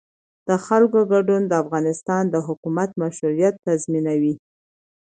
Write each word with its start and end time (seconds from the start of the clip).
د 0.47 0.49
خلکو 0.65 0.99
ګډون 1.11 1.41
د 1.47 1.53
افغانستان 1.63 2.23
د 2.29 2.35
حکومت 2.47 2.89
مشروعیت 3.01 3.55
تضمینوي 3.67 4.35